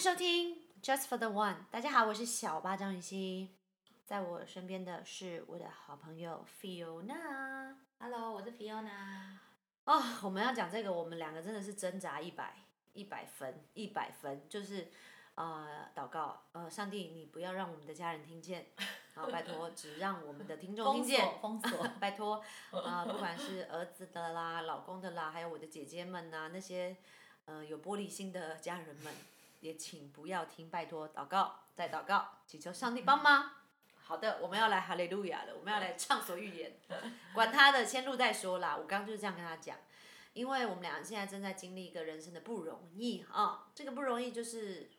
[0.00, 1.56] 迎收听 Just for the One。
[1.70, 3.50] 大家好，我是小八张雨欣，
[4.06, 7.74] 在我身边的是我的好朋友 Fiona。
[7.98, 9.36] Hello，我是 Fiona。
[9.84, 12.56] 哦，我们要讲这个，我们两个真的是挣扎一百
[12.94, 14.90] 一百分，一百分，就是
[15.34, 18.68] 呃祷告，呃上帝，你不要让我们的家人听见，
[19.14, 21.20] 好拜托，只让我们的听众听封见。
[21.20, 21.88] 锁，封锁。
[22.00, 22.42] 拜托，
[22.72, 26.96] 啊、不管是儿子的啦、老公的啦，还有我的姐姐们呐、那些
[27.44, 29.12] 呃有玻璃心的家人们，
[29.60, 33.52] 也请不要听，拜托，祷告，再祷告，祈求上帝帮忙。
[33.94, 36.80] 好的，我们要来哈利路亚了，我们要来畅所欲言，
[37.32, 38.76] 管他的，先录再说啦。
[38.76, 39.78] 我刚刚就是这样跟他讲，
[40.32, 44.90] 因为我们俩现在正在经历一个人生的不容易啊，这个不容易就是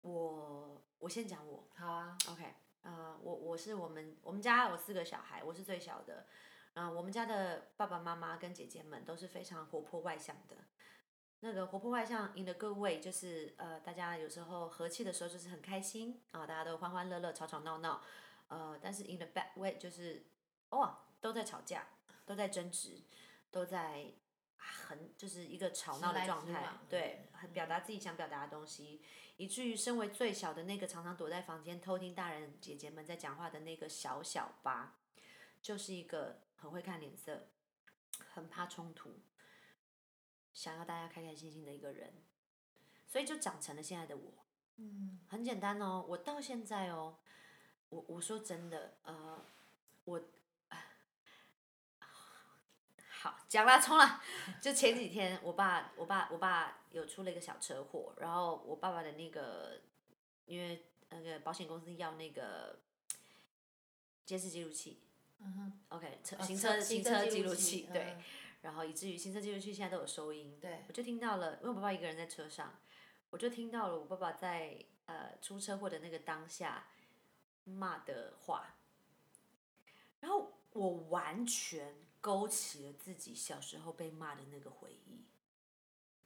[0.00, 2.18] 我，我先讲我，好啊。
[2.28, 6.26] OK，呃，我我是我们我们家有四个小孩，我是最小的。
[6.74, 10.56] 嗯、我们家的爸爸妈妈跟姐姐们都是非常活泼外向的。
[11.40, 18.02] 那个活泼外向 in the good way，就是呃，大家有时候和气的时候就是很开心啊、大家都欢欢乐乐、吵吵闹闹。
[18.48, 20.26] 呃，但是 in the bad way 就是
[20.70, 21.86] 哇，都在吵架，
[22.26, 23.02] 都在争执，
[23.50, 24.12] 都在
[24.56, 29.02] 很就是一个吵闹的状态，对，很表达自己想表达的东西。
[29.36, 34.98] 以至于身为最小的那个常常躲在房间偷听大人姐姐们在讲话的那个小小八，
[35.62, 37.48] 就是一个很会看脸色、
[38.34, 39.18] 很怕冲突、
[40.52, 42.14] 想要大家开开心心的一个人，
[43.06, 44.32] 所以就长成了现在的我。
[44.76, 47.18] 嗯，很简单哦，我到现在哦，
[47.90, 49.44] 我我说真的，呃，
[50.04, 50.22] 我
[53.10, 54.22] 好讲啦，冲了。
[54.62, 59.82] 就前几天，我爸我爸我爸有出了一个小车祸，然后我爸爸的那个，
[60.46, 62.80] 因为那个保险公司要那个
[64.24, 65.02] 监视记录器
[65.40, 65.80] 嗯哼。
[65.90, 68.24] ，OK，车哦行车行车记录器器，对，嗯
[68.62, 72.78] 然后以至于行车记录器现在都有收音，对我就听到了，因为我爸爸一个人在车上，
[73.30, 76.88] 我就听到了我爸爸在呃出车祸的那个当下
[77.64, 78.76] 骂的话，
[80.20, 85.24] 然后我完全勾起了自己小时候被骂的那个回忆。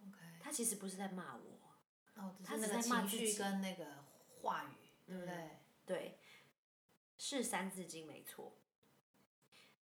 [0.01, 0.19] OK。
[0.41, 4.05] 他其实不是在骂我，哦，只他是那个只在骂情绪自己跟那个
[4.41, 5.51] 话语，对不对？
[5.87, 6.19] 对，
[7.17, 8.57] 是三字经没错。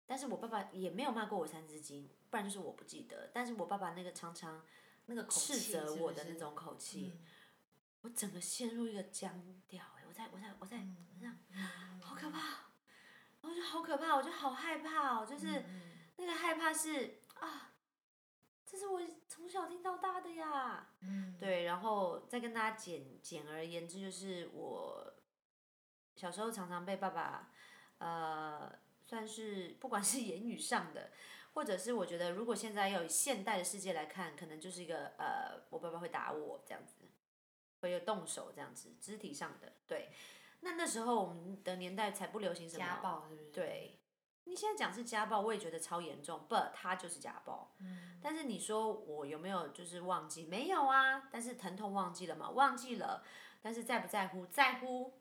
[0.05, 3.29] 但是我爸爸也没有骂过我三字经，不然就是我不记得。
[3.31, 4.65] 但是我爸爸那个常常
[5.05, 7.27] 那个斥责我的那种口气，嗯。
[8.01, 12.71] 我整个陷入一个僵掉、欸，我在我在我在嗯这样，嗯好可怕，
[13.41, 15.91] 我觉得好可怕，我就好害怕哦，就是嗯。
[16.17, 17.73] 那个害怕是啊，
[18.65, 25.13] 这是我从小听到大的呀，嗯，对，然后再跟大家简简而言之，就是我
[26.15, 27.51] 小时候常常被爸爸
[27.99, 28.71] 呃，
[29.03, 31.11] 算是不管是言语上的，
[31.53, 37.05] 或者是我觉得如果现在要以现代的世界来看，可能就是一个呃，我爸爸会打我这样子，
[37.81, 40.09] 会有动手这样子，肢体上的对。
[40.61, 43.49] 那那时候我们的年代才不流行什么家暴是不是？
[43.51, 43.99] 对，
[44.43, 47.75] 你现在讲是家暴，我也觉得超严重，but 他就是家暴。
[47.79, 48.19] 嗯。
[48.21, 50.45] 但是你说我有没有就是忘记？
[50.45, 52.51] 没有啊，但是疼痛忘记了嘛？
[52.51, 53.23] 忘记了，
[53.61, 54.45] 但是在不在乎？
[54.45, 55.19] 在乎。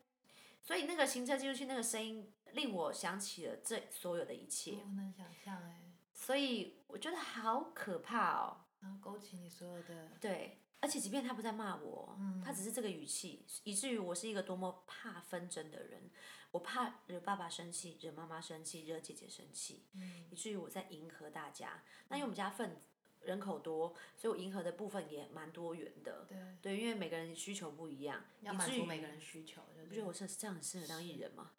[0.63, 5.80] 所以那个行车记录器那个声音令我想起了这所有的一切，我能想象哎，
[6.21, 8.57] 所以我觉得好可怕哦。
[8.79, 16.09] 然后勾起你所有的，对，而且即便他不在骂我，嗯他只是这个语气，以至于我是一个多么怕纷争的人，
[16.51, 21.83] 我怕惹爸爸生气，惹妈妈生气，惹姐姐生气，嗯以至于我在迎合大家。
[22.07, 22.75] 那因为我们家份
[23.21, 26.25] 人口多，所以我迎合的部分也蛮多元的。
[26.27, 30.07] 对，对，因为每个人需求不一样，要满足每个人需求，对不觉得？
[30.07, 31.51] 我是这样很适合当艺人吗？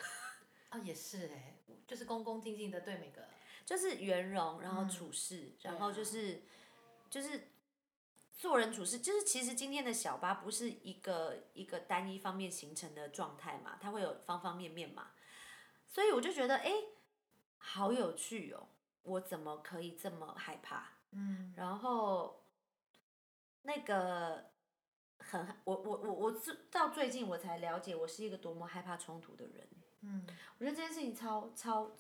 [0.71, 1.55] 啊， 也是哎，
[1.87, 3.29] 就是恭恭敬敬的对每个，
[3.73, 6.43] 就是圆融，然后嗯处事，对然后就是、
[7.09, 7.49] 就是
[8.37, 15.13] 做人处事，就是其实今天的小八不是一个一个单一方面形成的状态嘛，它会有方方面面嘛，
[15.89, 16.71] 所以我就觉得哎，
[17.57, 18.69] 好有趣哦，
[19.05, 20.91] 我怎么可以这么害怕？
[21.13, 22.45] 嗯然后
[23.63, 24.51] 那个
[25.17, 29.67] 很我我我我自到最近我才了解我是一个多么害怕冲突的人。
[30.03, 30.27] 嗯，
[30.59, 31.91] 我觉得这件事情超超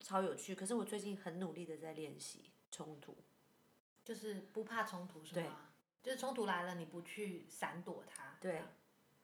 [0.00, 3.16] 超有趣，可是我最近很努力的在练习冲突。
[4.04, 5.68] 就是不怕冲突是对吗？
[6.02, 8.36] 就是冲突来了，你不去闪躲它。
[8.40, 8.62] 对，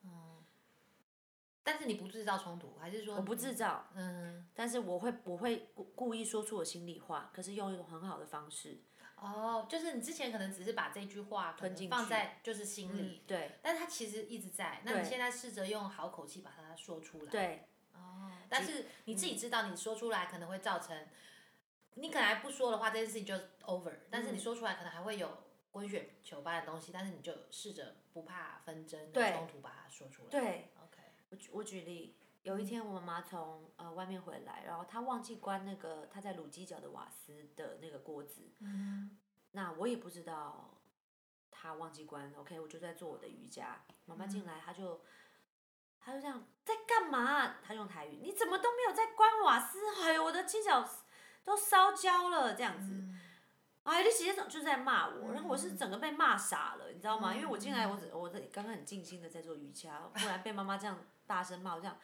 [0.05, 0.45] 嗯。
[1.65, 8.79] 但是你不制造冲突，还是说我不制造，嗯，但是我会我会故故意说出我心里话，可是用一种很好的方式。
[9.17, 14.81] 哦，就是你之前可能只是把这句话可能吞进去放在就是心嗯里，，对但是它其实一直在。
[14.85, 17.31] 那你现在试着用好口气把它说出来。。
[17.33, 17.76] 对哦，
[18.49, 21.07] 但是你自己知道，你说出来可能会造成，
[21.95, 23.35] 你可能还不说的话，这件事情就
[23.67, 23.95] over。
[24.11, 30.31] 但是你说出来，可能还会有滚雪球般的东西，但是你就试着不怕纷争、对冲突，把它说出来。
[30.31, 39.19] 对，，OK，我举我举例，有一天我妈妈从呃外面回来，然后她忘记关那个她在卤鸡脚的瓦斯的那个锅子，嗯
[39.53, 40.79] 那我也不知道
[41.51, 45.01] 她忘记关，OK，我就在做我的瑜伽，妈妈进来，她就
[46.07, 47.57] 她就这样在干嘛？
[47.61, 49.81] 他用台语，你怎么都没有在关瓦斯？
[50.05, 50.89] 哎呦，我的鸡脚
[51.45, 52.93] 都烧焦了，这样子。
[52.93, 53.21] 嗯
[53.83, 57.35] 哎，你直接就在骂我，然后我是整个被骂傻了，你知道吗？
[57.35, 61.99] 因为我进来，我只我在刚刚很静心的在做瑜伽，忽然被妈妈这样大声骂，我这样，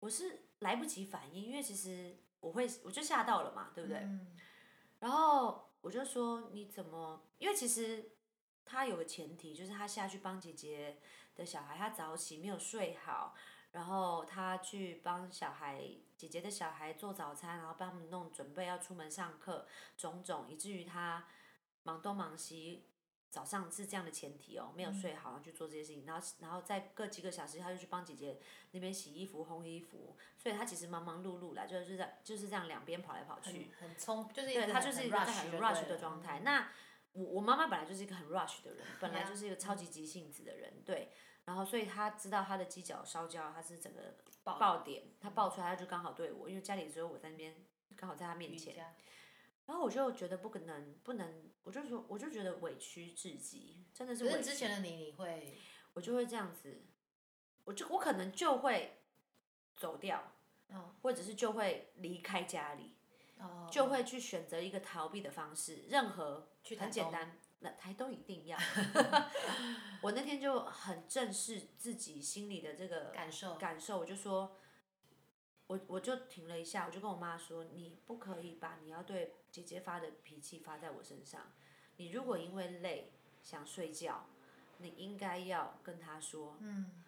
[0.00, 3.98] 我是来不及反应，因为其实我会我就吓到了嘛，对不对？
[3.98, 4.36] 嗯
[4.98, 7.22] 然后我就说你怎么？
[7.38, 8.12] 因为其实
[8.64, 10.98] 他有个前提，就是他下去帮姐姐
[11.36, 13.34] 的小孩，他早起没有睡好，
[13.72, 19.66] 然后他去帮小孩姐姐的小孩做早餐，然后帮他们弄准备要出门上课，
[19.96, 21.26] 种种，以至于他
[21.84, 22.88] 忙东忙西。
[23.28, 28.40] 早上是这样的前提哦，没有睡好，然后去做这些事情，然后然后再隔几个小时，他就去帮姐姐
[28.70, 33.70] 那边洗衣服、烘衣服，所以他其实忙忙碌碌啦，就是在就是这样两边跑来跑去。
[33.78, 36.38] 很很冲，就是他就是一个很 rush 的状态。
[36.38, 36.68] 嗯那
[37.16, 41.10] 我我妈妈本来就是一个很 rush 的人，本来就是一个超级急性子的人，对。
[41.46, 47.64] 然后所以她知道她的鸡脚烧焦，她是整个爆爆点，她爆出来她就刚好对我，因为家里只有我在那边，
[47.96, 48.76] 刚好在他面前。
[49.64, 54.50] 然后我就觉得不可能，不能，我就说我就觉得委屈至极，真的是可是委屈。
[54.50, 55.58] 之前的你，你会
[55.94, 56.84] 我就会这样子，
[57.64, 59.02] 我就我可能就会
[59.76, 60.32] 走掉，
[60.68, 62.95] 哦或者是就会离开家里。
[63.38, 68.58] 哦就会去选择一个逃避的方式，任何去很简单，那台东一定要。
[70.02, 74.56] 我那天就很正视自己心里的这个感受感受，我就说，
[75.66, 81.52] 我我就停了一下，我就跟我妈说，你不可以把你要对姐姐发的脾气发在我身上。
[81.96, 83.12] 你如果因为累
[83.42, 84.26] 想睡觉，
[84.78, 87.02] 你应该要跟她说，嗯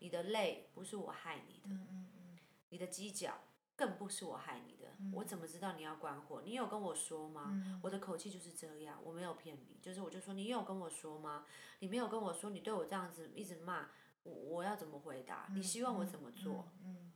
[0.00, 1.74] 你的累不是我害你的。
[1.74, 2.38] 嗯嗯嗯
[2.70, 3.40] 你的犄角
[3.80, 6.42] 更不是我害你的，我怎么知道你要关火？
[6.44, 7.50] 你有跟我说吗？
[7.82, 11.46] 我的口气就是这样，我没有骗你，就是我就说你有跟我说吗？
[11.78, 13.88] 你没有跟我说，你对我这样子一直骂，
[14.24, 15.46] 我我要怎么回答？
[15.54, 16.68] 你希望我怎么做？
[16.84, 17.10] 嗯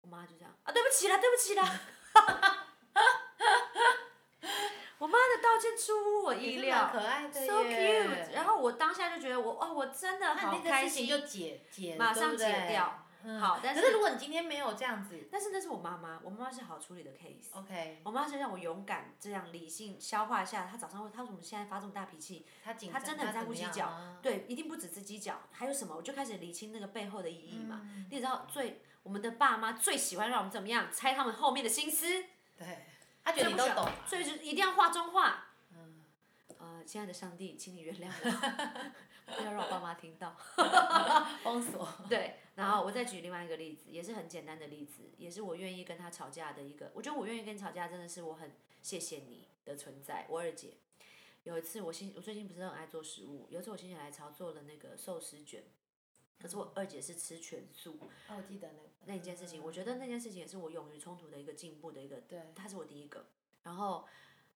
[0.00, 1.80] 我妈就这样啊，对不起啦，对不起啦。
[4.96, 8.32] 我妈的道歉出乎我意料可爱的，so cute。
[8.32, 12.99] 然后我当下就觉得我哦，我真的好开心，就解解，马上解掉。
[13.22, 17.48] 嗯好但是可是如果你今天没有这样子但是那是我妈妈，我妈妈是好处理的 case。
[17.52, 22.46] ，OK，我妈是让我勇敢这样理性消化一下，她早上会，她为什么现在发这么大脾气？
[22.64, 25.94] 她真的很在乎鸡脚，啊对，一定不止这鸡脚，还有什么？
[25.96, 27.80] 我就开始理清那个背后的意义嘛。
[27.84, 32.06] 嗯你也知道，最我们的爸妈最喜欢让我们怎么样猜他们后面的心思，
[32.56, 32.86] 对，
[33.24, 35.46] 他觉得你都懂，所以就一定要画中画。
[35.72, 36.02] 嗯，
[36.58, 38.90] 呃，亲爱的上帝，请你原谅我，
[39.36, 40.36] 不要让我爸妈听到。
[41.42, 46.90] 封锁， 对，然后我再举另外一个例子，也是很简单的例子，也是我愿意跟他吵架的一个。
[46.94, 50.74] 我觉得我愿意跟你吵架，真的是我很谢谢你的存在，我二姐。
[51.44, 55.64] 有一次我心，我最近不是很爱做食物，有一次我心血来潮做了那个寿司卷，
[56.38, 57.98] 可是我二姐是吃全素
[58.28, 63.24] 哦，我记得那个那一件事情，我觉得那件事情也是我勇于冲突的一个进步的一个，对，她是我第一个。
[63.62, 64.06] 然后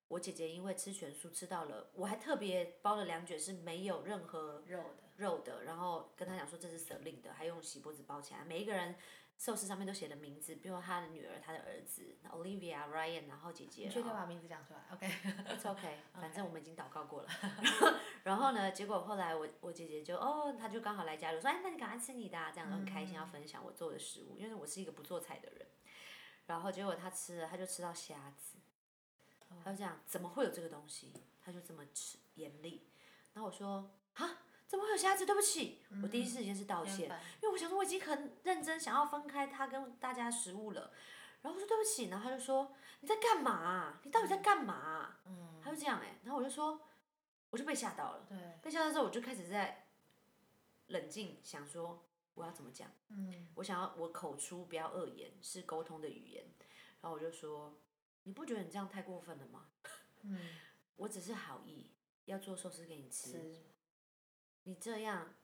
[0.09, 8.45] 我姐姐因为吃全素吃到了，我还特别包了两卷是没有任何肉的，肉的，然后跟她讲说这是舍令的，还用锡箔纸包起来。
[8.45, 8.95] 每一个人
[9.37, 13.85] 寿司上面都写的名字，比如她的女儿、她的儿子，Olivia、Ryan，然后姐姐。
[13.85, 17.29] 你确定把名字讲出来？OK，It's OK， 反正我们已经祷告过了。
[18.23, 25.67] 然后呢，结果后来我我姐姐就哦，她就刚好来家里说，哎，那你赶快吃你的、啊，这样很开心要分享我做的食物，因为我是一个不做菜的人。
[26.47, 28.59] 然后结果她吃了，她就吃到虾子，
[29.63, 31.13] 她就这样，怎么会有这个东西？
[31.41, 32.89] 他就这么吃严厉。
[33.35, 35.27] 然后我说啊，怎么会有虾子？
[35.27, 37.01] 对不起，我第一时间是道歉。
[37.43, 40.91] 因为我想说我已经很认真想要分开他跟大家食物了，
[41.43, 46.81] 然后我说对不起，然后他就说你在干嘛啊、你到底在干嘛啊、嗯，他就这样哎、然后我就说
[47.51, 49.87] 我就被吓到了，对，被吓到之后我就开始在
[50.87, 53.49] 冷静想说我要怎么讲，嗯。
[53.57, 56.45] 我想要我口出不要恶言，是沟通的语言，
[57.01, 57.79] 然后我就说
[58.25, 59.71] 你不觉得你这样太过分了吗？
[60.23, 60.39] 嗯，
[60.97, 61.93] 我只是好意
[62.25, 63.63] 要做寿司给你吃，是，
[64.65, 65.35] 你这样，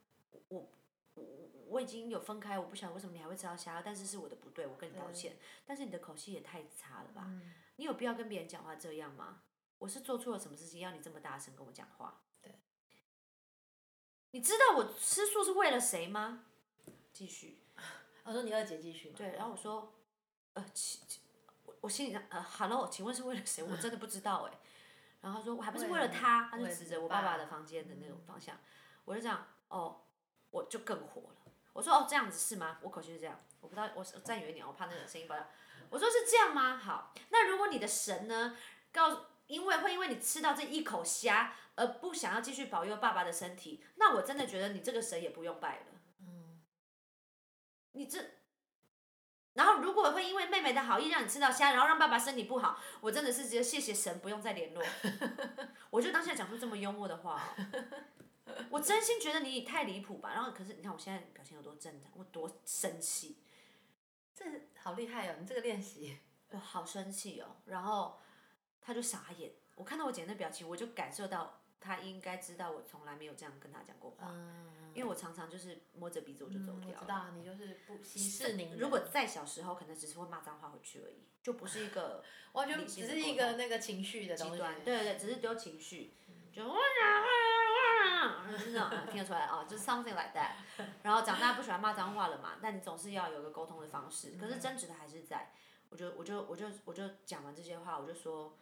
[0.48, 0.72] 我
[1.14, 1.24] 我
[1.66, 5.36] 我已经有分开，我不晓得为什么你还会吃到虾，但是是我的不对，我跟你道歉。
[5.66, 7.24] 但是你的口气也太差了吧？
[7.28, 9.42] 嗯，你有必要跟别人讲话这样吗？
[9.78, 12.22] 我是做错了什么事情要你这么大声跟我讲话？
[12.40, 12.60] 对。
[14.32, 16.46] 你知道我吃素是为了谁吗？
[17.12, 17.58] 继续。
[18.24, 19.92] 我说你二姐继续嘛，对，然后我说，
[20.54, 20.64] 呃，
[21.80, 23.62] 我我心里想，呃，Hello，请问是为了谁？
[23.62, 24.58] 我真的不知道哎。
[25.20, 28.56] 然后他说我还不是为了他，他就指着我爸爸爸的房间的那种方向，
[29.04, 30.02] 我就这样哦，
[30.50, 31.52] 我就更火了。
[31.72, 32.78] 我说哦这样子是吗？
[32.82, 35.46] 我口气是这样，我不知道我我站远一点，我怕那个声音爆掉。
[35.90, 36.76] 我说是这样吗？
[36.76, 38.56] 好，那如果你的神呢，
[38.92, 45.86] 告因为会因为你吃到这一口虾而不想要继续保佑爸爸的身体，那我真的觉得你这个神也不用拜了。
[46.20, 46.60] 嗯，
[47.92, 48.24] 你这，
[49.54, 54.82] 然后如果会因为妹妹的好意让你吃到虾，然后让爸爸身体不好，我真的是觉得谢谢神，不用再联络。
[55.90, 60.30] 我就当下讲出这么幽默的话、哦，我真心觉得你太离谱吧。
[60.32, 63.38] 然后可是你看我现在表情有多正常，我多生气，
[64.32, 64.44] 这
[64.78, 65.34] 好厉害哦！
[65.40, 66.18] 你这个练习，
[66.50, 67.56] 我好生气哦。
[67.66, 68.18] 然后
[68.80, 78.78] 他就傻眼，我看到我姐那表情，我就感受到他应该知道我从来没有这样跟他讲过话，嗯，因为我常常就是摸着鼻子我就走嗯掉知道你就是不息事宁人。
[78.78, 84.36] 如果在小时候，可能只是会骂脏话回去而已，就不是一个 完全只是一个那个情绪的。
[84.36, 86.12] 极端，对对对，只是丢情绪，
[86.52, 86.80] 就哇哇
[88.26, 90.50] 哇，就是那种听得出来啊，就是 something like that。
[91.02, 95.54] 然后长大不喜欢骂脏话了嘛，但你总是要有个沟通的方式，可是争执的还是在。
[95.88, 98.54] 我就我就我就我就讲完这些话，我就说，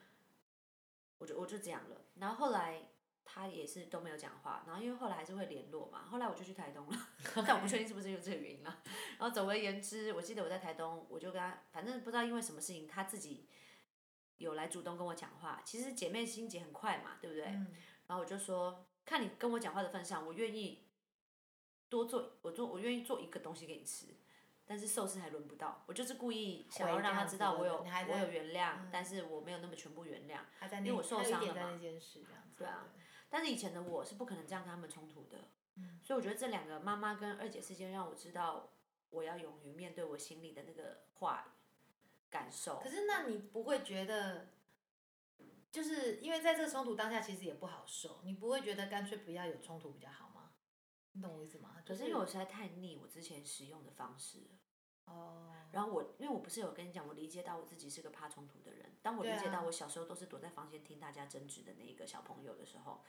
[1.19, 1.97] 我就我就这样了。
[2.15, 2.89] 然后后来
[3.31, 7.09] 他也是都没有讲话，然后因为后来还是会联络嘛，后来我就去台东了，
[7.47, 8.83] 但我不确定是不是因为这个原因啦。
[9.19, 13.47] 然后总而言之，我记得我在台东，我就跟他，反正不知道因为什么事情，他自己
[14.39, 15.61] 有来主动跟我讲话。
[15.65, 17.45] 其实姐妹心结很快嘛，对不对？
[17.47, 17.75] 嗯
[18.09, 20.89] 然后我就说，看你跟我讲话的份上，我愿意
[21.91, 24.07] 多做，我做我愿意做一个东西给你吃。
[24.65, 30.41] 但是寿司还轮不到，我就是故意想要让他知道我有我有原谅，嗯但是我没有那么全部原谅。
[30.79, 31.79] 因为我受伤了嘛。
[32.57, 32.87] 对啊，
[33.29, 38.71] 但是以前的我是不可能这样跟他们冲突的，嗯所以我觉得这两个妈妈跟二姐事件让我知道，
[39.11, 41.57] 我要勇于面对我心里的那个话
[42.31, 42.89] 感受可。
[42.89, 44.49] 是那你不会觉得，
[45.71, 50.53] 就是因为在这个冲突当下，其实也不好受，你不会觉得干脆不要有冲突比较好吗？
[51.13, 51.77] 你懂我意思吗？
[51.87, 54.59] 可是因为我实在太腻我之前使用的方式了。
[55.09, 58.97] 哦，然后我，因为我不是有跟你讲，我理解到我自己是个怕冲突的人。
[59.03, 63.03] 当我理解到我小时候都是躲在房间听大家争执的那一个小朋友的时候，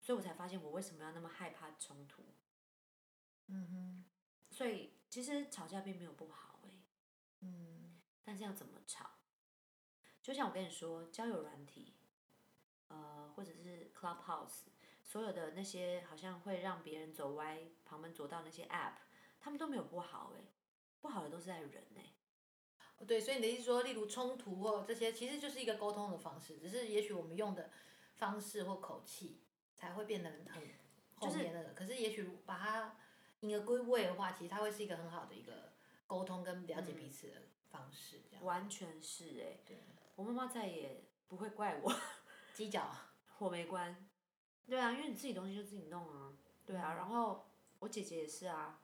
[0.00, 2.24] 所以我才发现我为什么要那么害怕冲突。
[3.48, 4.04] 嗯哼，
[4.50, 6.82] 所以其实吵架并没有不好诶、
[7.40, 9.10] 嗯，但是要怎么吵？
[10.22, 11.96] 就像我跟你说，交友软体，
[12.88, 14.66] 呃，或者是 Clubhouse，
[15.02, 18.94] 所有的那些好像会让别人走歪、旁门左道那些 App，
[19.40, 20.44] 他们都没有不好诶、
[21.00, 22.00] 不好的都是在人呢、
[22.98, 27.70] 哦对，所以你的意思说，例如冲突或这些，其实就是一个沟通的方式，只是也许我们用的
[28.16, 29.40] 方式或口气
[29.74, 30.62] 才会变得很
[31.16, 31.70] 后面那个。
[31.70, 32.96] 可是也许把它
[33.40, 35.72] 引而归位的话，其实它会是一个很好的一个
[36.06, 37.36] 沟通跟了解彼此的
[37.70, 38.44] 方式，这样。
[38.44, 39.78] 完全是诶、对，
[40.16, 41.90] 我妈妈再也不会怪我
[42.54, 42.94] 犄角。
[43.38, 44.06] 火没关。
[44.68, 46.34] 对啊，因为你自己东西就自己弄啊。
[46.66, 47.46] 对啊，然后
[47.78, 48.78] 我姐姐也是啊。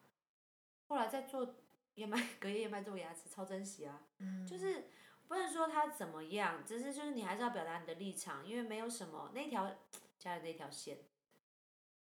[0.89, 1.55] 后来在做
[1.97, 4.03] 燕麦隔夜燕麦做牙齿，超珍惜啊。
[4.19, 4.85] 嗯就是
[5.29, 9.77] 不能说他怎么样，只是就是你还是要表达你的立场，因为没有什么那条
[10.19, 10.99] 家人那条线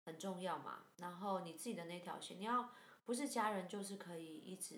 [0.06, 0.84] 很重要嘛。
[0.98, 2.72] 然后你自己的那条线，你要
[3.06, 4.75] 不是家人，就是可以一直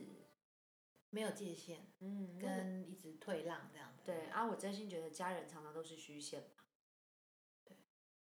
[1.10, 4.04] 没有界限，嗯跟一直退让这样子。
[4.06, 6.50] 对啊，我真心觉得家人常常都是虚线，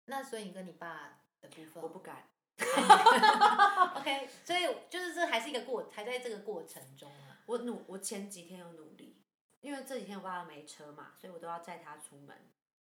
[0.07, 2.29] 那所以你跟你爸的部分，我不敢。
[3.97, 7.39] OK，所以就是这还是一个过，还在这个过程中啊。
[7.47, 9.23] 我努，我前几天有努力，
[9.61, 12.37] 因为这几天我爸爸没车嘛，所以我都要载他出门。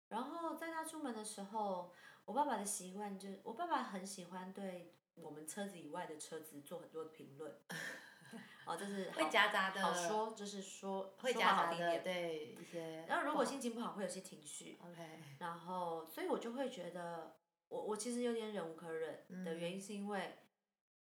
[0.09, 1.91] 然后载他出门的时候，
[2.25, 7.53] 我爸爸的习惯就是，我爸爸很喜欢对我们车子以外的车子做很多的评论。
[8.65, 11.99] 哦，就是会好夹杂的好说，就是说会夹杂的。
[11.99, 13.05] 对一些。
[13.07, 14.79] 然后如果心情不好，会有些情绪。
[14.81, 17.35] OK，然后，所以我就会觉得，
[17.69, 20.37] 我我其实有点忍无可忍的原因，是因为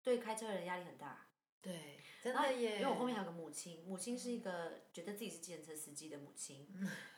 [0.03, 1.27] 对开车的人压力很大。
[1.61, 2.81] 对，真的耶。
[2.81, 6.69] 因为我后面还有个母亲，母亲是一个觉得自己是计程车司机的母亲，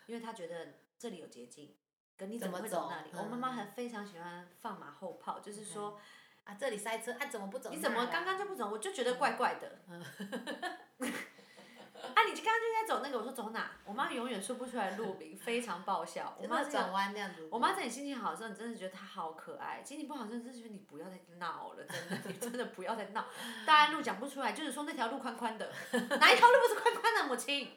[0.06, 1.74] 因为她觉得这里有捷径，
[2.16, 3.10] 跟你怎么会走那里？
[3.14, 5.98] 我妈妈嗯还非常喜欢放马后炮，就是说
[6.44, 7.70] 啊，这里塞车，啊，怎么不走？
[7.70, 8.70] 你怎么刚刚就不走？
[8.70, 9.80] 我就觉得怪怪的。
[12.96, 13.70] 走那个，我说走哪？
[13.84, 16.34] 我妈永远说不出来路名，非常爆笑。
[16.38, 17.46] 我真妈转弯那样子？
[17.50, 23.24] 我妈在你心情好的时候，你真的觉得她好可爱；心情不好的时候，真的觉得你不要再闹了，真的，你真的不要再闹。
[23.66, 27.26] 大安路讲不出来，就是说那条路宽宽的， 哪一条路不是宽宽的？
[27.26, 27.70] 母亲，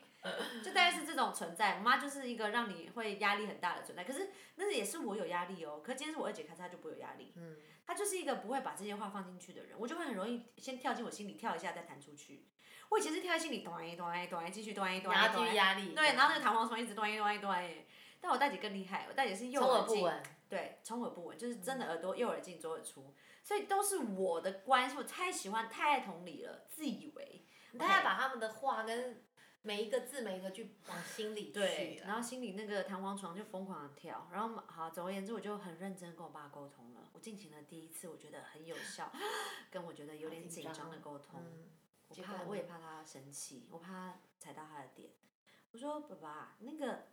[0.64, 1.78] 就大概是这种存在。
[1.78, 5.82] 我妈就是一个让你会压力很大的存在，可是那也是我有压力哦。
[5.84, 7.34] 可是今天是我二姐开车，她就不会有压力。
[7.36, 12.48] 嗯，她就是一个不会把这些话放进去的人，我就会很容易先跳进我心里跳一下，再弹出去。
[12.90, 15.94] 我以前是跳在心里，咚咚咚继续短短然后继续压力。
[15.94, 17.64] 对，然后那个弹簧床一直咚一咚一端，
[18.20, 20.12] 但我大姐更厉害，我大姐是右耳耳进，
[20.50, 27.46] 对，充耳不稳，就是真的耳朵右耳进左耳出，所以都是我的关系，我太喜欢太爱同理了，自以为。
[27.78, 29.24] 大家把他们的话跟
[29.62, 37.10] 每一个字每一个句往心里对去，然后心里那个弹簧床就疯狂的跳，然后好，总而言之，我就很认真跟我爸沟通了。
[37.14, 39.12] 我进行了第一次，我觉得很有效，
[39.70, 41.42] 跟我觉得有点紧张的沟通。
[41.44, 41.70] 嗯，
[42.08, 45.12] 我怕，我也怕他生气，我怕他踩到他的点。
[45.72, 47.10] 我说爸爸，那个，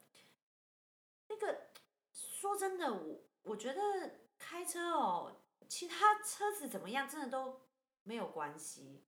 [1.29, 1.71] 那个，
[2.13, 7.67] 说真的，我我觉得开车哦，其他车子怎么样，真的都
[8.05, 9.05] 没有关系。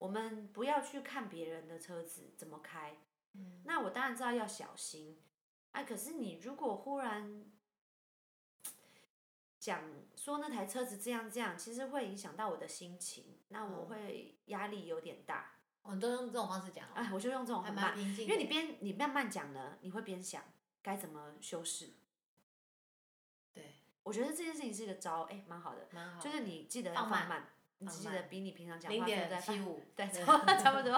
[0.00, 2.96] 我们不要去看别人的车子怎么开，
[3.34, 5.22] 嗯那我当然知道要小心，
[5.70, 7.44] 哎，可是你如果忽然
[9.58, 9.84] 讲
[10.16, 15.52] 说那台车子这样这样，其实会影响到我的心情，那我嗯会压力有点大。
[15.82, 20.42] 哦，你都用这种方式讲哦，哎，我就用这种还很慢，蛮平静，因为你边你慢慢讲呢，你会边想
[20.82, 21.92] 该怎么修饰。
[23.52, 27.48] 对，我觉得这件事情是一个招，哎，蛮好的，蛮好，就是你记得要放慢，
[27.80, 30.92] 你放记得比你平常讲零话对 不对点七五，对，差不多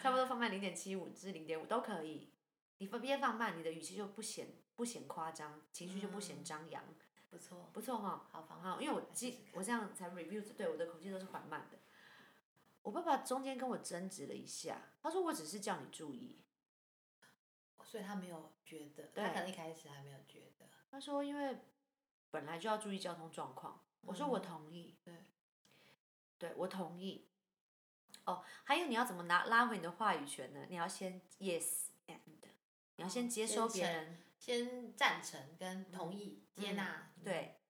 [0.00, 2.32] 差不多，放慢零点七五至零点五都可以。
[2.78, 6.82] 你放边放慢，你的语气就不显不显夸张，情绪就不显嗯张扬，
[7.28, 8.28] 不错，不错哈。
[8.30, 11.78] 好方法，好，因为我记我这样才 review，对我的口气都是缓慢的。
[12.82, 16.42] 我爸爸中间跟我争执了一下，他说我只是叫你注意，
[17.84, 21.58] 所以他没有觉得，他可能一开始还没有觉得，他说因为
[22.30, 25.14] 本来就要注意交通状况，我说我嗯同意，对，
[26.40, 27.28] 对我同意。
[28.24, 30.66] 哦，还有你要怎么拿拉回你的话语权呢？
[30.68, 32.18] 你要先 yes and，
[32.96, 37.60] 你要先接收别人，先赞成跟同意接纳嗯对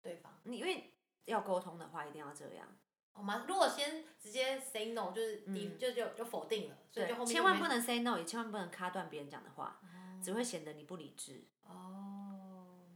[0.00, 0.40] 对方。
[0.44, 0.94] 你因为
[1.24, 2.66] 要沟通的话，一定要这样。
[3.12, 11.48] 我们如果先直接 say no，就是你、嗯就就就否定了，所以就后，面千万不能 say no，也千万不能卡断别人讲的话，哦只会显得你不理智。
[11.62, 12.88] 哦，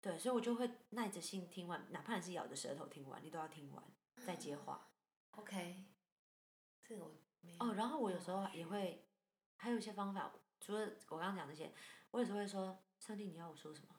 [0.00, 3.84] 对，所以我就会耐着性听完，哪怕你是咬着舌头听完，你都要听完
[4.20, 4.88] 再接话。
[5.32, 5.84] OK，
[6.82, 9.06] 这个我没有哦，然后我有时候也会，
[9.56, 11.72] 还有一些方法，除了我刚刚讲那些，
[12.10, 13.94] 我有时候会说：“上帝，你要我说什么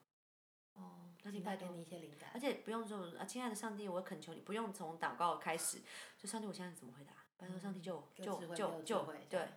[0.74, 5.82] 哦，那你拜给你一些灵？”感而，且不用说啊，亲爱的上帝，我恳求你，不用从祷告开始，
[6.16, 7.12] 就上帝，我现在怎么回答？
[7.36, 9.48] 拜托上帝嗯救给救我智慧给我救救对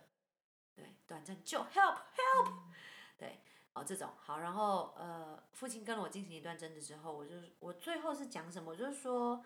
[0.74, 2.46] 对，短暂救 help help。
[2.48, 2.72] 嗯
[3.16, 3.40] 对，
[3.72, 8.72] 哦，这种好，然后呃，父亲跟了我进行一段争执之后，我就我最后是讲什么？
[8.72, 9.44] 我就是说，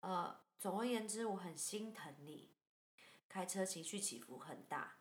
[0.00, 2.50] 呃，总而言之，我很心疼你，
[3.30, 4.98] 开车情绪起伏很大，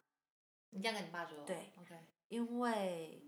[0.69, 3.21] 你这样跟你爸说，对，OK，因为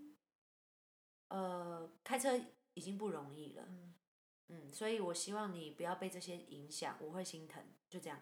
[1.28, 2.40] 呃，开车
[2.72, 3.94] 已经不容易了，嗯，
[4.48, 8.18] 嗯，所以我希望你不要被这些影响，我会心疼，就这样，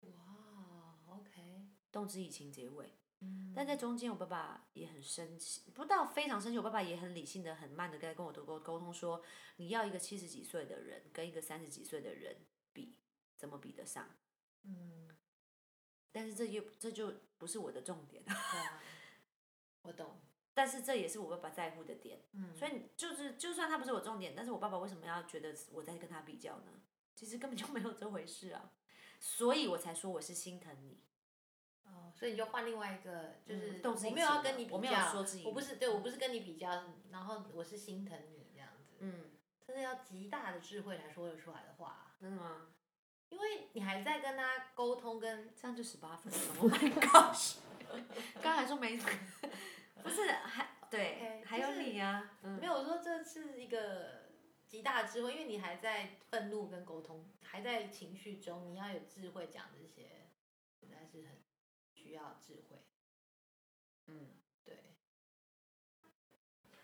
[0.00, 2.98] 哇，OK，动之以情结尾。
[3.20, 9.22] 嗯，但在中间，我爸爸也很生气，不到非常生气，我爸爸也很理性的、很慢的跟跟我沟沟通说，
[9.58, 12.51] 你要一个七十几岁的人跟一个三十几岁的人比，
[13.42, 14.08] 怎么比得上？
[14.62, 15.08] 嗯，
[16.12, 18.80] 但是这又这就不是我的重点，对啊，
[19.82, 20.20] 我懂，
[20.54, 26.80] 但是这也是我爸爸在乎的点，嗯，所以就是就算他不是我重点，但是我爸爸为什么要觉得我在跟他比较呢？
[27.16, 28.70] 其实根本就没有这回事啊，
[29.18, 31.02] 所以我才说我是心疼你。
[31.82, 39.32] 哦，所以你就换另外一个，就是我没有要跟你比较，我没有说自己我不是对我不是跟你比较，然后我是心疼你这样子，嗯，
[39.66, 42.68] 真的要极大的智慧才说得出来的话，真的吗？
[43.32, 47.56] 因为你还在跟他沟通跟 这样就十八分钟， Oh my gosh！
[48.42, 48.98] 刚才说没，
[50.02, 54.28] 不是还对还有就是你呀、嗯，没有我说这是一个
[54.68, 60.28] 极大的智慧，因为你还在愤怒跟沟通，还在情绪中，你要有智慧讲这些，
[60.78, 61.42] 实在是很
[61.94, 62.84] 需要智慧。
[64.08, 64.94] 嗯，对，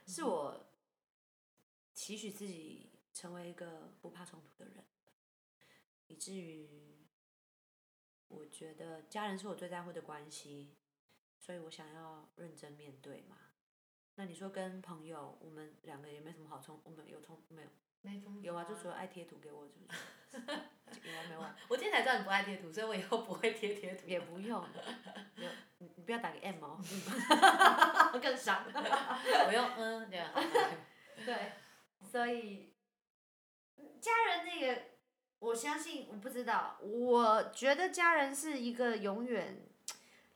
[0.07, 0.67] 是我
[1.93, 4.85] 期许自己成为一个不怕冲突的人，
[6.09, 6.69] 以至于
[8.27, 10.77] 我觉得家人是我最在乎的关系，
[11.39, 13.39] 所以我想要认真面对嘛。
[14.17, 17.69] 那你说跟朋友，我们两个也没什么好冲，我们有冲没有？
[18.03, 19.75] 没有啊，就除了爱贴图给我， 就
[20.39, 21.55] 是有完没完？
[21.69, 24.07] 我今天才知道你不爱贴图，所以我以后不会贴贴图。
[24.07, 24.65] 也不用，
[25.37, 26.81] 有你你不要打个 M 哦，
[28.23, 28.65] 更伤。
[28.73, 30.33] 我用嗯这样。
[31.27, 31.53] 对，
[32.01, 32.73] 所以
[34.01, 34.83] 家人那个，
[35.41, 39.63] 我相信我不知道，我觉得家人是一个永远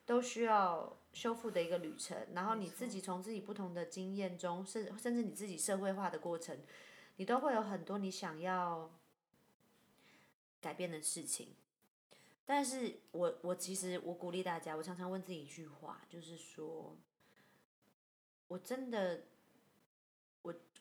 [0.07, 2.17] 都需要修复的一个旅程。
[2.35, 6.57] 然后你自己从自己不同的经验中，甚甚至你自己社会化的过程，
[7.17, 8.91] 你都会有很多你想要
[10.61, 11.55] 改变的事情。
[12.45, 16.97] 但是我我其实我鼓励大家，我常常问自己一句话，就是说，
[18.47, 19.23] 我真的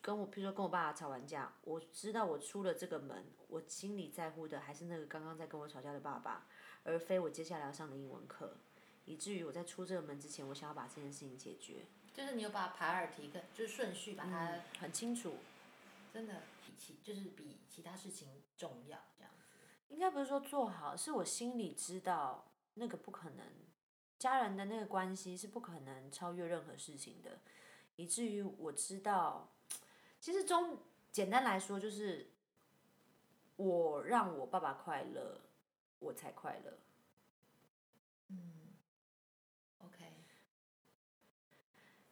[0.02, 6.48] 跟我，比如说跟我爸爸吵完架，我知道我出了这个门，我心里在乎的还是那个刚刚在跟我吵架的爸爸，
[6.82, 8.56] 而非我接下来要上的英文课，
[9.04, 11.86] 以至于我在出这个门之前，我想要把这件事情解决。
[12.12, 15.36] 就是你有把排尔提跟就是顺序把它很清楚，
[16.12, 19.44] 真的比其就是比其他事情重要这样子。
[19.88, 23.46] 应该不是说做好，是我心里知道那个不可能，
[24.18, 27.38] 家人的那个关系是不可能超越任何事情的，
[27.96, 29.52] 以至于我知道，
[30.22, 30.78] 其实中
[31.10, 32.30] 简单来说就是，
[33.56, 35.40] 我让我爸爸快乐，
[35.98, 36.78] 我才快乐。
[38.28, 38.72] 嗯
[39.78, 39.98] ，OK，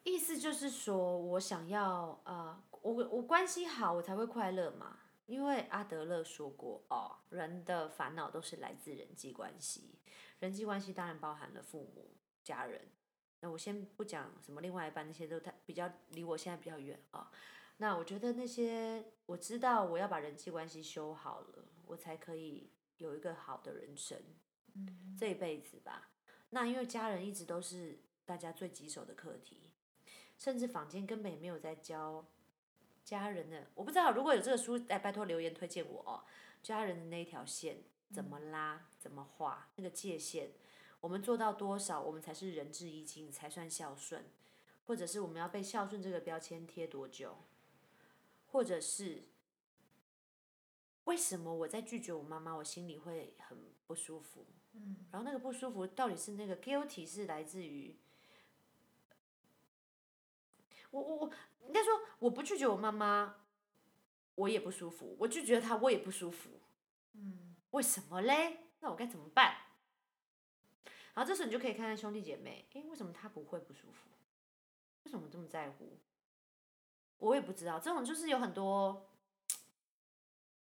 [0.02, 4.98] 意思就是说，我想要呃，我我关系好，我才会快乐嘛。
[5.26, 10.00] 因为阿德勒说过，哦，人的烦恼都是来自人际关系，
[10.40, 12.10] 人际关系当然包含了父母、
[12.42, 12.88] 家人。
[13.38, 17.30] 那我先不讲什么另外一半，那些都太比较离我现在比较远啊、
[17.82, 24.18] 那我觉得那些我知道，我要把人际关系修好了，我才可以有一个好的人生。
[24.74, 26.10] 嗯这一辈子吧。
[26.50, 29.70] 那因为家人一直都是大家最棘手的课题，
[30.36, 32.26] 甚至坊间根本也没有在教
[33.02, 33.68] 家人的。
[33.74, 36.22] 我不知道如果有这个书，哎拜托留言推荐我哦。
[36.62, 37.78] 家人的那一条线
[38.12, 40.50] 怎么拉，怎么画，那个界限，
[41.00, 44.26] 我们做到多少，我们才是仁至义尽，才算孝顺，
[44.86, 47.38] 或者是我们要被孝顺这个标签贴多久，
[48.50, 49.24] 或者是。
[51.04, 54.46] 为什么我在拒绝我妈妈，我心里会很不舒服？
[54.74, 57.98] 嗯然后那个不舒服到底是那个 guilty 是来自于
[60.92, 61.30] 我我我
[61.66, 63.34] 应该说我不拒绝我妈妈，
[64.36, 66.50] 我也不舒服；我拒绝她，我也不舒服。
[67.14, 68.68] 嗯为什么嘞？
[68.80, 69.56] 那我该怎么办？
[71.14, 74.10] 然后这时候你就可以看看兄弟姐妹，诶，为什么他不会不舒服？
[75.04, 75.98] 为什么这么在乎？
[77.20, 79.08] 我也不知道，这种就是有很多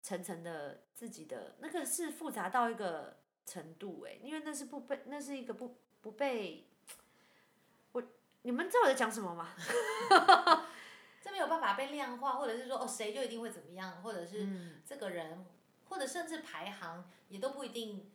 [0.02, 6.68] 层层的自己的那个是复杂到一个程度诶，因为那是不被那是一个不不被
[7.92, 8.02] 我
[8.42, 9.54] 你们知道我在讲什么吗？
[11.22, 15.44] 这没有办法被量化，或者是说哦谁就一定会怎么样，或者是嗯这个人，
[15.88, 18.10] 或者甚至排行也都不一定。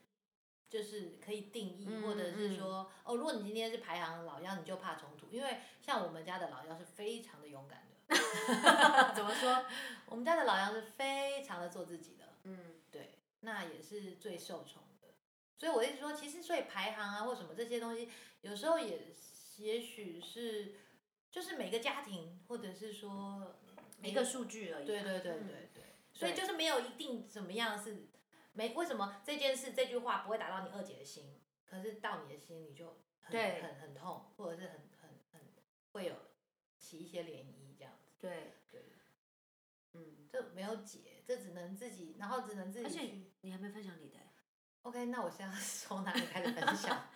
[0.72, 7.91] 就是可以定义，嗯或者是嗯说，哦，如果你今天是排行老幺，你就怕冲突，因为像我们家的老幺是非常的勇敢的。
[9.16, 9.66] 怎么说？
[10.08, 15.08] 我们家的老杨是非常的做自己的，嗯对，那也是最受宠的。
[15.58, 18.10] 所以我一直说，其实所以排行啊或什么这些东西，
[18.42, 19.14] 有时候也
[19.58, 20.76] 也许是
[21.30, 23.56] 就是每个家庭，或者是说
[24.02, 24.86] 一个数据而已。
[24.86, 28.08] 对对对嗯对对，所以就是没有一定怎么样是
[28.54, 35.42] 没为什么这件事这句话不会打到你二姐的心，可是到你的心里就很对很很痛，或者是很很很
[35.94, 36.16] 会有
[36.78, 38.01] 起一些涟漪这样子。
[38.22, 38.86] 对对，
[39.94, 43.32] 嗯，这没有解，这只能自己，然后只能自而且己去。
[43.42, 44.32] 你还没分享你的欸、
[44.84, 47.08] OK，那我现在 从哪里开始分享？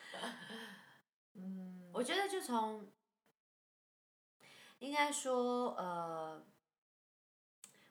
[1.34, 2.92] 嗯，我觉得就从，
[4.80, 6.46] 应该说呃，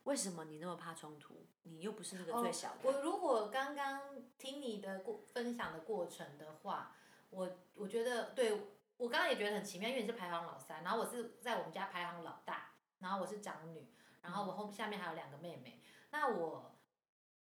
[0.03, 1.47] 为什么你那么怕冲突？
[1.63, 2.79] 你又不是那个最小的。
[2.83, 4.01] 我如果刚刚
[4.37, 6.95] 听你的过分享的过程的话，
[7.31, 8.53] 我我觉得对
[8.99, 12.74] 我刚刚也觉得很奇妙，因为你是排行老三，然后我是在我们家排行老大，
[13.05, 13.87] 然后我是长女，
[14.23, 15.79] 然后我后下面还有两个妹妹。
[16.11, 16.75] 那我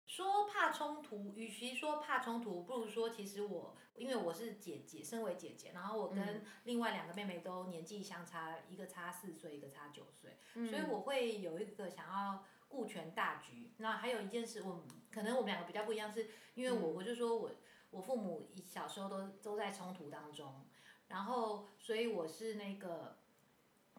[0.05, 10.37] 说怕冲突，与其说怕冲突，不如说其实我因为我是姐姐，身为姐姐，然后我跟嗯另外两个妹妹都年纪相差，一个差四岁，一个差九岁。
[10.55, 13.71] 嗯所以我会有一个想要顾全大局。
[13.77, 17.51] 那还有一件事，我可能我们两个比较不一样，是因为我、嗯我就说我
[17.89, 20.65] 我父母小时候都都在冲突当中，
[21.07, 23.17] 然后所以我是那个。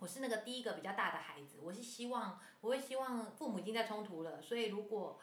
[0.00, 5.18] 我是那个第一个比较大的孩子，我是希望，我会希望父母已经在冲突了，所以如果，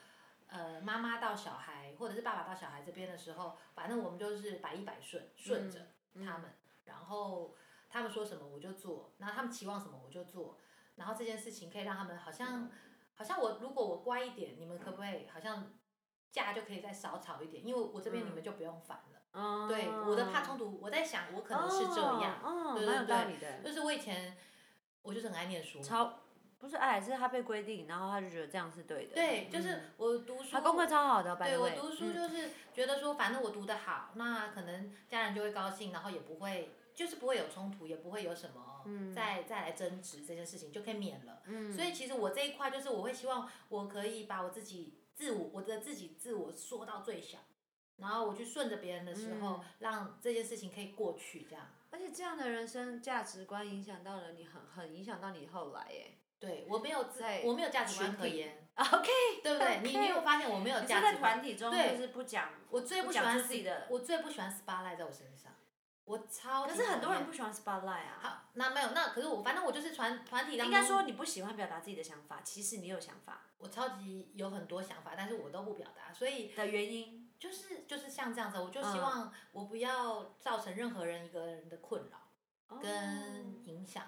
[0.48, 6.54] 呃，妈妈到小孩或者是爸爸到小孩这边的时候，反正我们就是百依百顺，顺着嗯他们，
[6.86, 7.56] 然后
[7.90, 10.58] 他们说什么我就做，然后他们期望什么我就做，
[10.96, 12.70] 然后这件事情可以让他们好像，
[13.14, 15.72] 好像我如果我乖一点，你们可不可以好像
[16.32, 19.22] 架就可以再少吵一点，因为我这边你们就不用烦了。
[19.38, 23.62] 嗯对，我的怕冲突，我在想我可能是这样，哦，对对对。
[23.64, 24.38] 就是我以前
[25.06, 26.20] 我就是很爱念书，超
[26.58, 29.14] 不是爱，是他被规定，然后他就觉得这样是对的。
[29.14, 41.42] 对，就是嗯我读书，他功课超好的对我读书嗯就是觉得说，反正我读得好，那可能家人就会高兴，然后也不会，就是不会有冲突，也不会有什么再再来争执这件事情，就可以免了。
[41.46, 47.38] 嗯所以其实我这一块就是我会希望我可以把我自己自我我的自己自我缩到最小，
[47.98, 51.64] 然后我去顺着别人的时候，嗯让这件事情可以过去，这样。
[51.96, 56.18] 而且这样的人生价值观影响到了你很很影响到你后来耶。
[56.38, 59.10] 对我没有自在我没有价值观可言，OK，
[59.42, 59.80] 对不对？
[59.82, 61.42] 你你有发现我没有价值观团？
[61.42, 65.54] 体中对就是不讲，我最不喜欢自己的我最不喜欢 spotlight 在我身上，
[66.04, 68.20] 我超级可是很多人不喜欢 spotlight 啊。
[68.22, 77.25] 好，那没有，那可是我反正我就是团团体当中应，该说你不喜欢表达自己的想法，其实你有想法我超级有很多想法，但是我都不表达，所以的原因。
[77.46, 82.32] 就是就是像这样子，我就希嗯望我不要造成任何人一个人的困扰
[82.82, 84.08] 跟哦影响，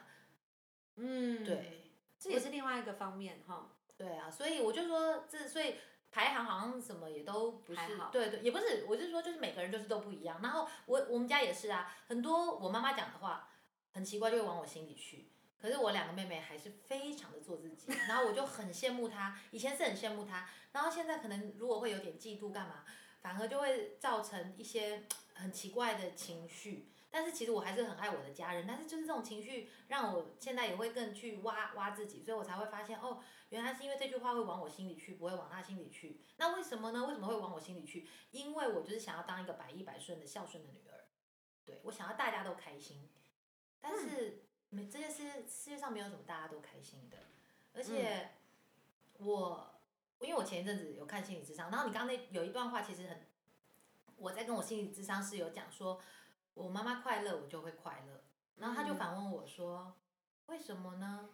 [0.96, 3.72] 嗯，，对这也是另外一个方面哈。
[3.96, 5.76] 对啊，所以我就说这所以。
[6.10, 7.82] 排行好像什么也都不是，
[8.14, 10.40] 对对，也不是，我是说就是每个人就是都不一样。
[10.42, 13.50] 然后我我们家也是啊，很多我妈妈讲的话
[13.92, 15.30] 很奇怪，就会往我心里去。
[15.62, 22.86] 可是我两个妹妹还是非常的做自己，然后我就很羡慕她，以前是很羡慕她，然后现在可能如果会有点嫉妒干嘛，
[23.22, 26.92] 反而就会造成一些很奇怪的情绪。
[27.10, 36.20] 但是其实我还是很爱我的家人，但是就是这种情绪让我现在也会更去挖挖自己，所以我才会发现哦，原来是因为这句话会往我心里去，不会往他心里去。
[36.36, 37.06] 那为什么呢？
[37.06, 38.08] 为什么会往我心里去？
[38.32, 41.08] 因为我就是想要当一个百依百顺的孝顺的女儿，
[41.66, 43.10] 对我想要大家都开心，
[43.80, 47.18] 但是没这件事世界上没有什么大家都开心的，
[47.74, 48.32] 而且
[49.18, 49.77] 我
[50.20, 53.28] 因为我前一阵子有看心理智商，然后你刚刚那有一段话其实很，
[54.16, 56.02] 我在跟我心理智商师有讲说，
[56.54, 58.24] 我妈妈快乐我就会快乐，
[58.56, 59.96] 然后他就反问我说，
[60.48, 61.30] 为什么呢？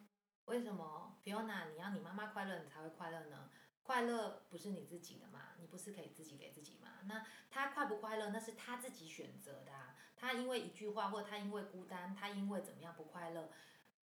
[0.45, 3.49] 为什么 Fiona 你要你妈妈快乐你才会快乐呢？
[3.81, 5.53] 快乐不是你自己的嘛？
[5.57, 6.89] 你不是可以自己给自己嘛？
[7.05, 9.95] 那他快不快乐那是他自己选择的啊。
[10.17, 13.49] 他因为一句话，或他因为孤单，他因为怎么样不快乐，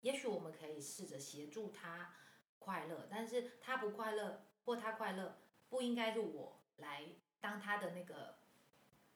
[0.00, 2.14] 也许我们可以试着协助他
[2.58, 7.04] 快乐，但是他不快乐或他快乐，不应该是我来
[7.40, 8.38] 当他的那个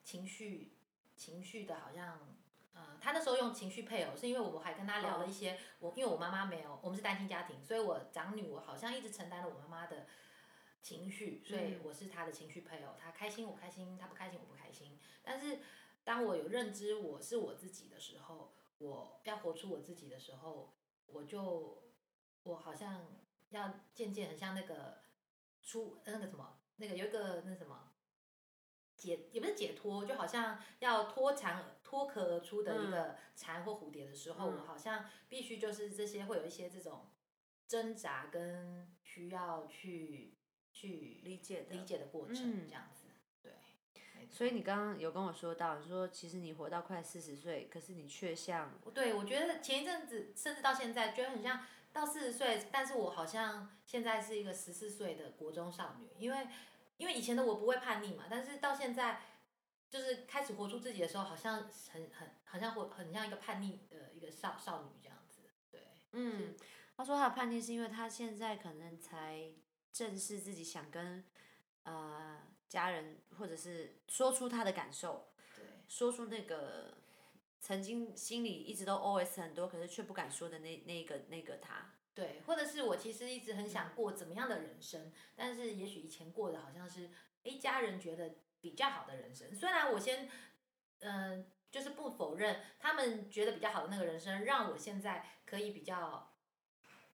[0.02, 0.76] 情绪
[1.16, 2.36] 情绪的，好像
[2.74, 10.06] 呃，他那时候用情绪配偶，是因为我还跟他聊了一些，我因为我妈妈没有，我们是单亲家庭，所以我长女我好像一直承担了我妈妈的
[10.80, 14.98] 情绪，所以我是他的情绪配偶，他开心我开心，他不开心我不开心。
[15.22, 15.58] 但是
[16.04, 20.72] 当我有认知我是我自己的时候，我要活出我自己的时候，
[21.06, 21.82] 我就
[22.44, 23.04] 我好像
[23.50, 25.02] 要渐渐很像那个
[25.68, 27.84] 出那个什么，那个有一个那什么。
[28.96, 37.08] 解也不是解脱，就好像要脱蝉脱壳而出的一个蝉或蝴蝶的时候，嗯我好像必须就是这些会有一些这种
[37.68, 40.36] 挣扎跟需要去
[40.72, 43.06] 去理解的理解的过程，嗯这样子，
[43.40, 43.52] 对，
[44.28, 51.64] 所以你刚刚有跟我说到，你说其实你活到快四十岁，可是你却像对，我觉得前一阵子，甚至到现在，觉得很像
[51.98, 56.46] 到四十岁，但是我好像现在是一个十四岁的国中少女，因为
[56.96, 59.20] 因为以前的我不会叛逆嘛，但是到现在
[59.90, 65.40] 就是开始活出自己的时候，好像很很好像活很像一个叛逆的一个少少女这样子，
[65.72, 65.80] 对，
[66.12, 66.54] 嗯，
[66.96, 69.50] 他说他的叛逆是因为他现在可能才
[69.92, 71.24] 正视自己想跟
[71.82, 76.94] 呃家人或者是说出他的感受，对，说出那个
[77.60, 81.92] 曾经心里一直都 OS 很多，可是却不敢说的那那个那个他。
[82.14, 87.10] 对，或者是我其实一直很想过怎么样的人生，但是也许以前过的好像是
[87.44, 90.28] 哎家人觉得比较好的人生，虽然我先
[91.00, 96.34] 嗯、就是不否认他们觉得比较好的那个人生，让我现在可以比较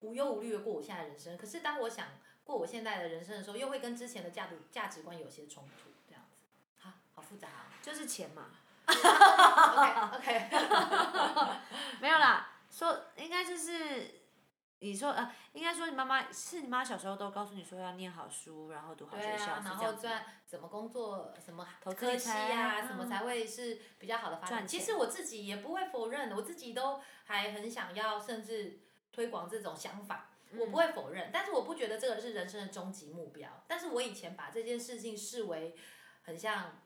[0.00, 2.08] 无忧无虑的过我现在的人生，可是当我想
[2.42, 6.38] 过我现在的人生的时候，又会跟之前的价值价值观有些冲突，这样子，
[6.78, 8.52] 好好复杂啊、就是钱嘛，
[8.86, 10.48] OK OK，
[12.00, 14.22] 没有啦，说应该就是
[14.80, 24.50] 你说呃，应该说你妈妈是你妈小时候都告诉你说要念好书，然后读好对学校，啊，是然后这样子吗赚怎么工作，什么投资科系财呀、啊嗯什么才会是比较好的发展。
[24.50, 28.80] 赚钱其实我自己也不会否认，我自己都还很想要，甚至
[29.12, 30.30] 推广这种想法。
[30.56, 33.64] 我嗯不会否认，但是我不觉得这个是人生的终极目标。
[33.66, 35.74] 但是我以前把这件事情视为
[36.22, 36.80] 很像，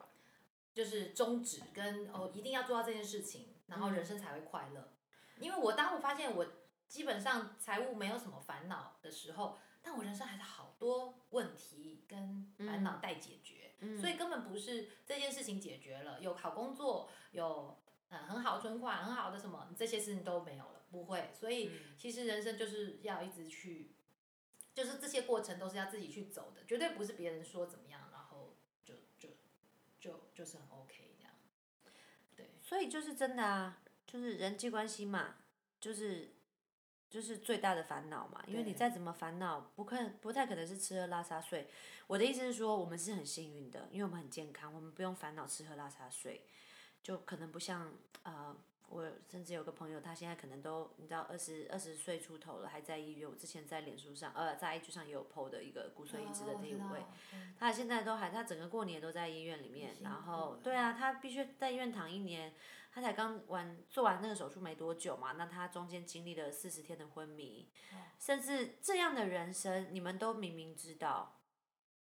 [0.73, 4.93] 就是宗旨跟哦一定要做到这件事情，然后人生才会快乐。
[5.39, 6.45] 因为我当我发现我
[6.87, 17.77] 基本上财务没有什么烦恼的时候，但我人生还是好多问题跟烦恼待解决，嗯所以根本不是这件事情解决了，有好工作，有
[18.09, 21.29] 呃很好存款，很好的什么这些事情都没有了，不会。
[21.33, 23.95] 所以嗯其实人生就是要一直去，
[24.73, 27.88] 就是这些过程都是要自己去走的，绝对不是别人说怎么
[29.99, 31.33] 就就是很 OK 这样。
[32.35, 35.35] 对，所以就是真的啊，就是人际关系嘛，
[35.79, 36.35] 就是
[37.09, 38.43] 就是最大的烦恼嘛。
[38.47, 41.69] 因为你再怎么烦恼，不可不太可能是吃喝拉撒睡。
[42.07, 46.45] 我的意思是说，我们是很幸运的，因为我们很健康，我们不用烦恼吃喝拉撒睡，
[47.03, 48.55] 就可能不像呃
[48.89, 53.29] 我甚至有个朋友，他现在可能都你知道二十二十岁出头了，还在医院。
[53.29, 57.05] 我之前在脸书上，呃，在 IG 上也有 PO 的一个骨髓移植的那一位，
[57.57, 59.95] 他现在都还，他整个过年都在医院里面。
[60.01, 62.53] 然后，对啊，他必须在医院躺一年。
[62.91, 67.69] 他才刚完做完那个手术没多久嘛，那他中间经历了四十天的昏迷，
[68.17, 71.39] 甚至这样的人生，你们都明明知道，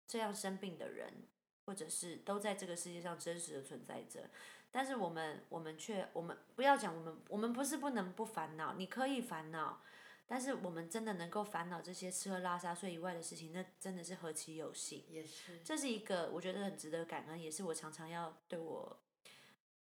[0.05, 1.27] 这样生病的人，
[1.65, 4.29] 或者是都在这个世界上真实的存在着。
[4.75, 9.81] 但是我们，我们却，我们不要讲我们，我们不是不能不烦恼，你可以烦恼，
[10.27, 15.05] 但是我们真的能够烦恼这些吃喝拉撒睡以外的事情，那真的是何其有幸。
[15.07, 15.61] 也是。
[15.63, 18.99] 这是一个我觉得很值得感恩，也是我常常要对我，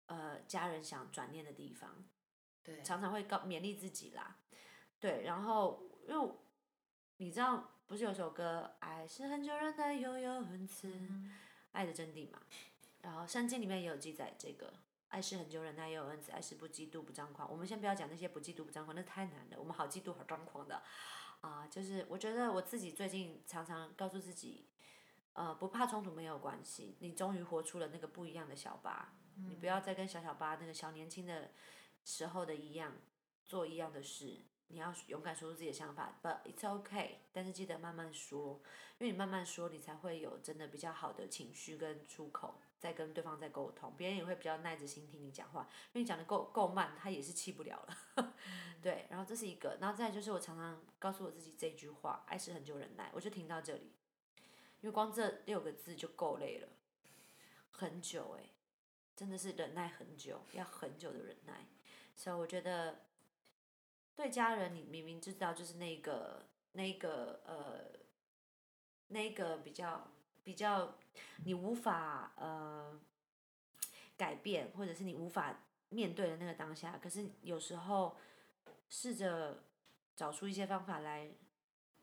[0.07, 2.03] 呃，家人想转念的地方。
[2.65, 2.83] 对。
[2.83, 4.39] 常常会告勉励自己啦，
[4.99, 6.31] 对，然后因为
[7.19, 10.89] 你知道，不是有首歌《爱是很久忍耐又有恩慈》，
[11.73, 12.41] 爱的真谛嘛。
[13.03, 14.73] 然后圣经里面也有记载，这个
[15.09, 17.51] 爱是很久忍耐，也有恩慈；爱是不嫉妒不张狂。
[17.51, 19.57] 我们先不要讲那些不嫉妒不张狂，那太难了。
[19.59, 20.83] 我们好嫉妒好张狂的，
[21.41, 24.67] 啊，就是我觉得我自己最近常常告诉自己，
[25.33, 26.97] 呃，不怕冲突没有关系。
[27.01, 29.15] 你终于活出了那个不一样的小八，
[29.49, 31.53] 你不要再跟小小八那个小年轻的
[32.05, 32.95] 时候的一样
[33.45, 34.41] 做一样的事。
[34.71, 37.13] 你要勇敢说出自己的想法，But it's okay。
[37.33, 38.61] 但是记得慢慢说，
[38.99, 42.61] 因为你慢慢说，你才会有真的比较好的情绪跟出口。
[42.79, 45.63] 在跟对方在沟通，别人也会比较耐着心听你讲话，
[45.93, 48.35] 因为你讲的够够慢，他也是气不了了。
[48.81, 53.93] 对，然后这是一个，然后再就是我常常告诉我自己这句话：爱是很久忍耐，我就停到这里，
[54.81, 56.69] 因为光这六个字就够累了，
[57.73, 58.51] 很久哎，
[59.17, 61.67] 真的是忍耐很久，要很久的忍耐。
[62.15, 63.01] 所以我觉得，
[64.15, 67.99] 对家人，你明明知道就是那个那个呃，
[69.09, 70.09] 那个比较。
[70.49, 70.95] 比较
[71.45, 72.99] 你无法呃
[74.17, 78.17] 改变，或者是你无法面对的那个当下，可是有时候
[78.89, 79.63] 试着
[80.17, 81.29] 找出一些方法来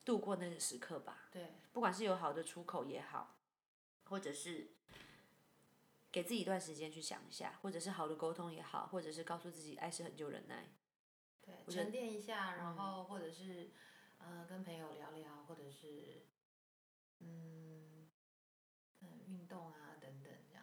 [0.05, 1.23] 度过那个时刻吧。
[1.31, 3.35] 对，不管是有好的出口也好，
[4.03, 4.67] 或者是
[6.11, 10.69] 给自己一段时间去想一下，或者是好的沟通也好，或者是告诉自己爱是很久忍耐。
[11.41, 13.71] 对，沉淀一下，然后或者是
[14.19, 15.63] 呃跟朋友聊聊，或者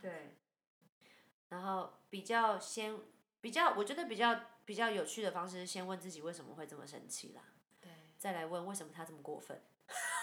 [0.02, 0.36] 对。
[1.48, 2.98] 然后比较先
[3.40, 7.42] 比较，我觉得比较比较有趣的方式是先问自己为什么会这么生气啦。
[7.80, 7.90] 对。
[8.18, 9.62] 再来问为什么他这么过分，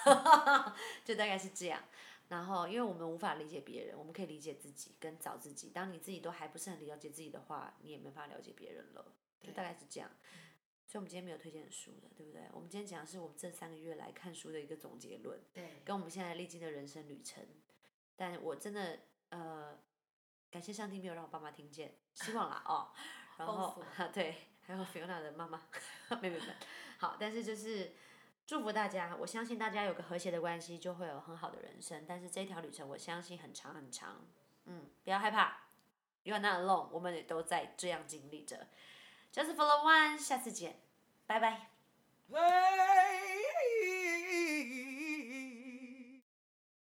[1.04, 1.84] 就大概是这样。
[2.30, 5.70] 然后，因为我们无法理解别人，我们可以理解自己跟找自己。
[5.70, 9.14] 当你自己都还不是很了解自己的话，你也没法了解别人了。
[9.42, 10.10] 就大概是这样。
[10.86, 12.44] 所以，我们今天没有推荐书的，对不对？
[12.54, 15.40] 我们今天讲的是我们这三个月来看书的一个总结论。
[15.54, 15.82] 对。
[15.84, 17.44] 跟我们现在历经的人生旅程。
[18.16, 19.78] 但我真的呃，
[20.52, 22.92] 感谢上帝没有让我爸妈听见，希望啦哦。
[23.38, 23.82] 然后
[24.14, 25.62] 对，还有 Fiona 的妈妈，
[26.22, 26.56] 妹妹们，
[26.98, 27.94] 好，但是就是
[28.46, 32.06] 祝福大家，我相信大家有个和谐的关系，就会有很好的人生。
[32.08, 34.26] 但是这条旅程，我相信很长很长，
[34.66, 35.62] 嗯，不要害怕
[36.24, 38.68] ，You are not alone，我们也都在这样经历着。
[39.32, 40.82] Just for the one，下次见，
[41.26, 41.70] 拜拜。